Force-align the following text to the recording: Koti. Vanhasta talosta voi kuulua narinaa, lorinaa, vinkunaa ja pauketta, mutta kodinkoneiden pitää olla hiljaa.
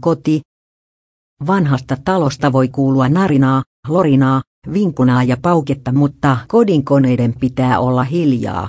Koti. 0.00 0.40
Vanhasta 1.46 1.96
talosta 2.04 2.52
voi 2.52 2.68
kuulua 2.68 3.08
narinaa, 3.08 3.62
lorinaa, 3.88 4.42
vinkunaa 4.72 5.22
ja 5.22 5.36
pauketta, 5.42 5.92
mutta 5.92 6.36
kodinkoneiden 6.48 7.34
pitää 7.40 7.80
olla 7.80 8.04
hiljaa. 8.04 8.68